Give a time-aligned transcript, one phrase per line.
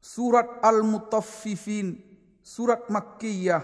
[0.00, 1.92] Surat Al-Mutaffifin,
[2.40, 3.60] Surat Makkiyah,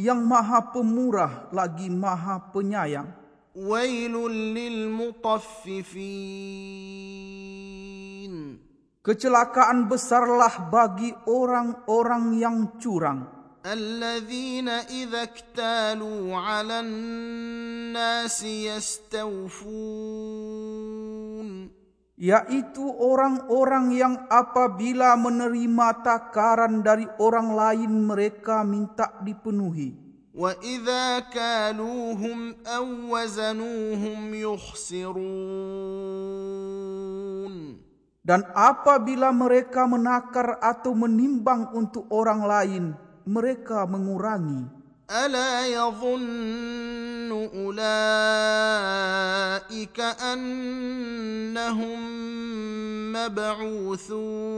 [0.00, 3.12] yang maha pemurah lagi maha penyayang.
[3.52, 5.92] Wailul lil mutaffifin.
[9.04, 13.39] Kecelakaan besarlah bagi orang-orang yang curang.
[13.65, 20.05] الذين إذا اكتالوا على الناس يستوفون
[22.15, 30.05] yaitu orang-orang yang apabila menerima takaran dari orang lain mereka minta dipenuhi
[30.35, 35.15] وإذا كالوهم أو وزنوهم يخسرون
[38.25, 47.99] dan apabila mereka menakar atau menimbang untuk orang lain mereka mengurangi ألا يظن أولئك
[50.01, 51.99] أنهم
[53.13, 54.55] مبعوثون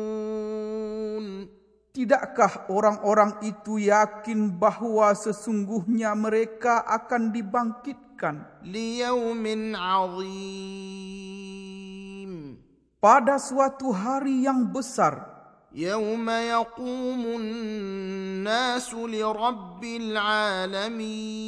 [1.97, 11.17] Tidakkah orang-orang itu yakin bahawa sesungguhnya mereka akan dibangkitkan ليوم عظيم
[13.01, 15.30] pada suatu hari yang besar
[15.73, 21.47] يوم يقوم الناس لرب العالمين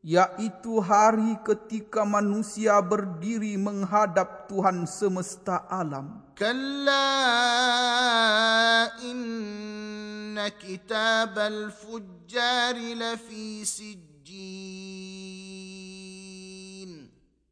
[0.00, 7.12] yaitu hari ketika manusia berdiri menghadap Tuhan semesta alam كلا
[9.04, 14.10] إن كتاب الفجار لفي سجين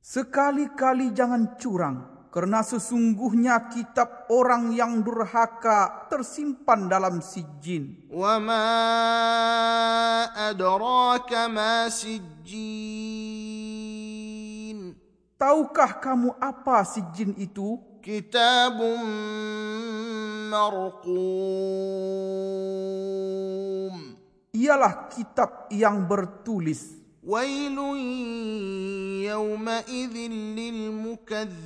[0.08, 8.09] Sekali-kali jangan curang Kerana sesungguhnya kitab orang yang durhaka tersimpan dalam sijin.
[8.09, 8.65] Wa ma
[10.33, 12.57] adraka ma sijin.
[15.37, 17.77] Tahukah kamu apa sijin itu?
[18.01, 19.05] Kitabun
[20.49, 21.13] marqum.
[24.57, 27.02] Ialah kitab yang bertulis.
[27.28, 27.78] ويل
[29.26, 30.16] يومئذ
[30.58, 31.58] للمكذبين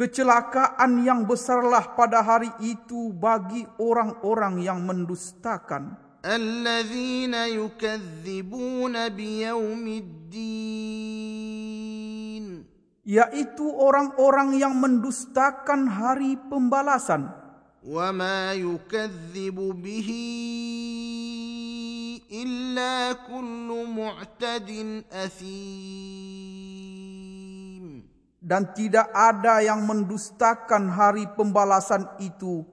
[0.00, 5.92] Kecelakaan yang besarlah pada hari itu bagi orang-orang yang mendustakan.
[6.24, 11.20] الذين يكذبون بيوم الدين
[13.04, 17.28] Yaitu orang-orang yang mendustakan hari pembalasan.
[17.84, 20.10] وما يكذب به
[22.32, 26.70] إلا كل معتد أثيم
[28.40, 32.64] Dan tidak ada yang mendustakan hari pembalasan itu.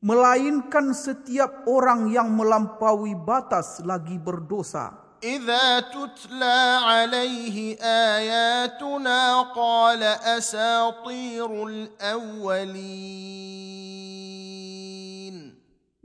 [0.00, 5.00] Melainkan setiap orang yang melampaui batas lagi berdosa.
[5.20, 13.50] إذا تتلى عليه آياتنا قال أساطير الأولين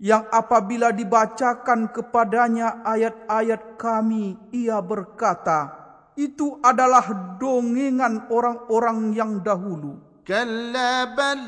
[0.00, 5.76] yang apabila dibacakan kepadanya ayat-ayat kami, ia berkata,
[6.16, 10.00] itu adalah dongengan orang-orang yang dahulu.
[10.24, 11.40] Kalla bal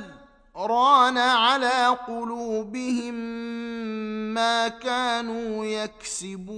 [0.52, 3.16] rana ala qulubihim
[4.36, 6.52] ma kanu yaksibun.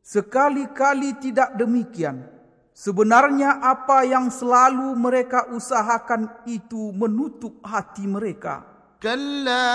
[0.00, 2.32] Sekali-kali tidak demikian.
[2.74, 8.73] Sebenarnya apa yang selalu mereka usahakan itu menutup hati mereka.
[8.99, 9.71] كلا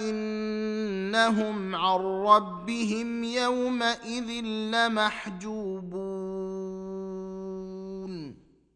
[0.00, 4.28] إنهم عن ربهم يومئذ
[4.72, 6.34] لمحجوبون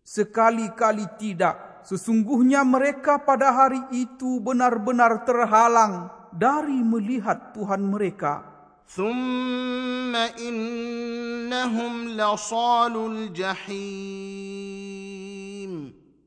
[0.09, 1.85] Sekali-kali tidak.
[1.85, 8.59] Sesungguhnya mereka pada hari itu benar-benar terhalang dari melihat Tuhan mereka.
[8.89, 14.49] ثم إنهم لصال الجحيم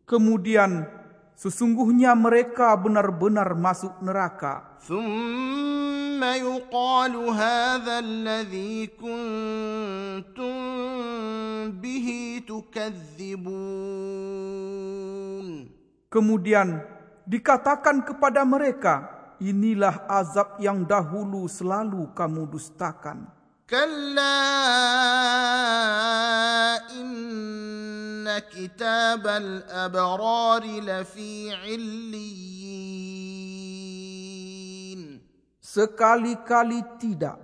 [0.06, 0.95] Kemudian
[1.36, 4.72] sesungguhnya mereka benar-benar masuk neraka.
[4.82, 10.58] ثم يقال هذا الذي كنتم
[11.78, 12.08] به
[12.50, 13.62] تكذبون
[16.12, 16.84] Kemudian
[17.24, 19.08] dikatakan kepada mereka,
[19.40, 23.32] inilah azab yang dahulu selalu kamu dustakan.
[23.72, 24.44] كلا
[28.36, 32.92] إن كتاب الأبرار لفي عليين
[35.72, 37.40] Sekali-kali tidak.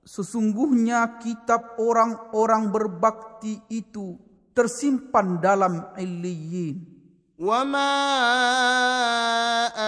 [0.00, 4.16] Sesungguhnya kitab orang-orang berbakti itu
[4.56, 6.96] tersimpan dalam Iliyin.
[7.36, 7.92] وما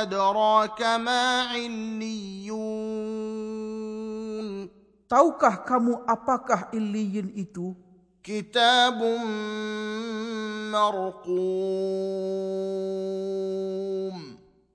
[0.04, 2.68] أدراك ما عليون
[5.08, 7.72] Tahukah kamu apakah Illiyin itu?
[8.22, 9.02] كتاب
[10.72, 12.28] مرقوم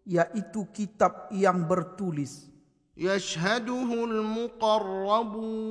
[0.04, 2.52] Yaitu kitab yang bertulis
[2.98, 5.64] يشهده المقربون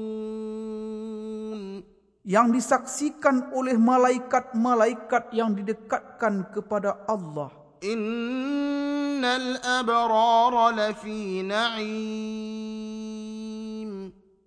[2.23, 7.51] yang disaksikan oleh malaikat-malaikat yang didekatkan kepada Allah.
[7.83, 13.06] إن الأبرار لفي نعيم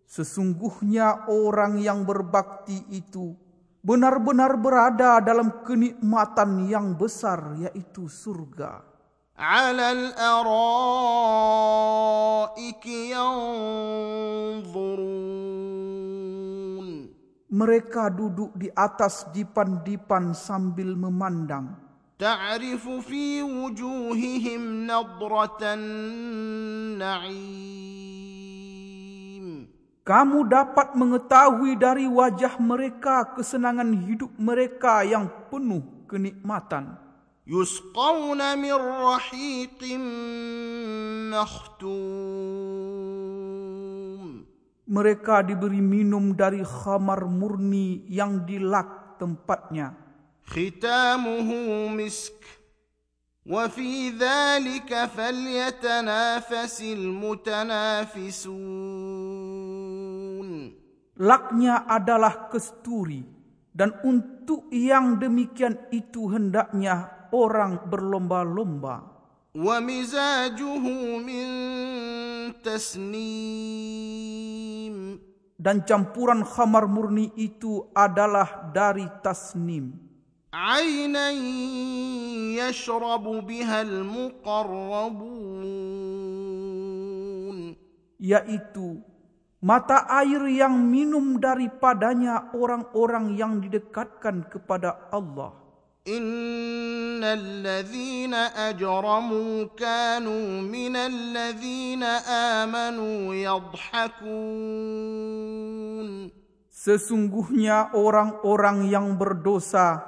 [0.10, 3.34] Sesungguhnya orang yang berbakti itu
[3.82, 8.96] benar-benar berada dalam kenikmatan yang besar yaitu surga.
[9.36, 10.56] على الأرائك
[12.88, 13.76] ينظرون
[17.56, 21.86] Mereka duduk di atas dipan-dipan sambil memandang.
[22.20, 27.59] تعرف في وجوههم نضرة النعيم
[30.10, 37.06] Kamu dapat mengetahui dari wajah mereka kesenangan hidup mereka yang penuh kenikmatan.
[37.46, 38.74] يسقون من
[39.06, 39.78] رحيق
[41.30, 42.66] مختوم
[44.86, 49.94] Mereka diberi minum dari khamar murni yang dilak tempatnya.
[50.46, 51.50] ختامه
[51.90, 52.46] مسك
[53.46, 58.36] وفي ذلك فليتنافس المتنافسون
[61.20, 63.24] Laknya adalah kesturi
[63.72, 69.16] dan untuk yang demikian itu hendaknya orang berlomba-lomba.
[69.56, 70.84] ومزاجه
[71.24, 71.48] من
[72.60, 73.96] تسنيم
[75.56, 79.96] Dan campuran khamar murni itu adalah dari tasnim.
[80.56, 81.32] عينا
[82.60, 85.66] يشرب بها المقربون
[88.20, 89.04] Yaitu
[89.61, 95.53] mata air yang minum daripadanya orang-orang yang didekatkan kepada Allah.
[96.09, 102.25] Innal ladhina ajramu kanu minal ladhina
[102.65, 104.33] amanu yadhakun.
[106.73, 110.01] Sesungguhnya orang-orang yang berdosa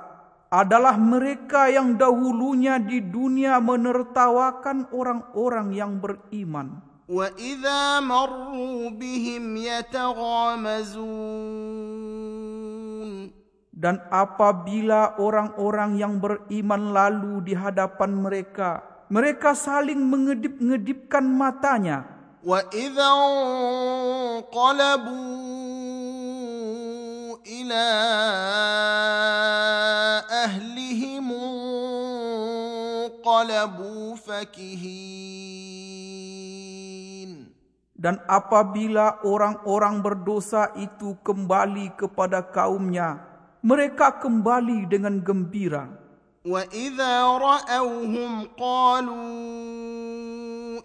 [0.48, 6.91] adalah mereka yang dahulunya di dunia menertawakan orang-orang yang beriman.
[7.07, 11.38] وإذا مروا بهم يتغامزون
[13.77, 22.17] Dan apabila orang-orang yang beriman lalu di hadapan mereka, mereka saling mengedip-ngedipkan matanya.
[22.47, 23.09] وإذا
[24.47, 24.97] انقلبوا
[27.45, 27.85] إلى
[30.31, 31.25] أهلهم
[33.27, 35.20] انقلبوا فكهين
[38.01, 43.25] Dan apabila orang-orang berdosa itu kembali kepada kaumnya,
[43.65, 46.07] mereka kembali dengan gembira.
[46.47, 49.19] وإذا رأوهم قالوا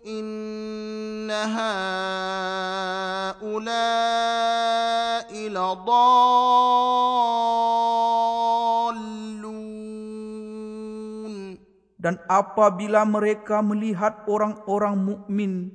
[0.02, 1.70] إن هؤلاء
[5.30, 6.82] لضالون
[12.02, 15.70] Dan apabila mereka melihat orang-orang mukmin,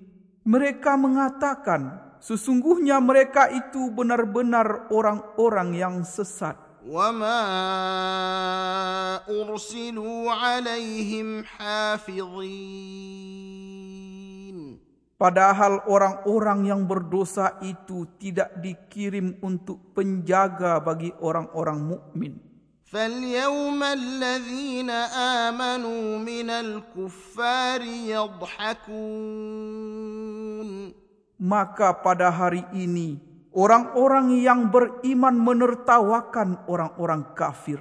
[0.48, 6.56] mereka mengatakan, sesungguhnya mereka itu benar-benar orang-orang yang sesat.
[6.88, 7.44] وما
[9.28, 12.88] أرسلوا عليهم حافظين
[15.18, 22.38] Padahal orang-orang yang berdosa itu tidak dikirim untuk penjaga bagi orang-orang mukmin.
[22.88, 24.90] فاليوم الذين
[25.44, 29.91] آمنوا من الكفار يضحكون
[31.42, 33.22] Maka pada hari ini,
[33.54, 37.78] orang-orang yang beriman menertawakan orang-orang kafir.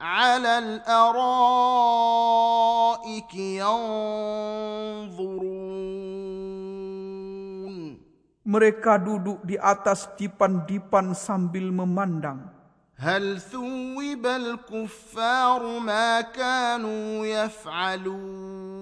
[0.00, 2.08] على الأرائك
[3.36, 5.60] ينظرون
[8.50, 12.50] Mereka duduk di atas dipan-dipan sambil memandang.
[13.00, 18.73] هل ثوب الكفار ما كانوا يفعلون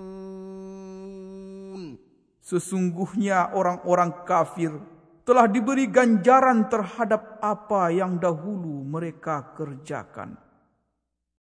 [2.43, 4.75] Sesungguhnya orang-orang kafir
[5.23, 10.42] telah diberi ganjaran terhadap apa yang dahulu mereka kerjakan.